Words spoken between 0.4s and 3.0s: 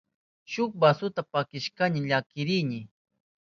Shuk basuta pakishpayni llakirini.